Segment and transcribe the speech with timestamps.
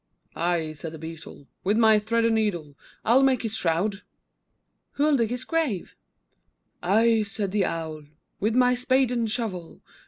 [0.35, 2.75] I, said the Beetle, With my thread and needle.
[3.05, 4.01] I'll make his shroud.
[4.93, 5.93] Who'll dig his grave?
[6.81, 8.05] I, said the Owl,
[8.39, 9.79] With my spade and shovel.